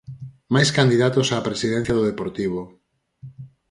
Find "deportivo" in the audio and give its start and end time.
2.09-2.61